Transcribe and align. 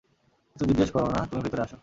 কিছু 0.51 0.65
জিজ্ঞেস 0.69 0.89
করো 0.91 1.07
না 1.11 1.19
তুমি 1.29 1.41
ভেতরে 1.43 1.61
আসো। 1.65 1.77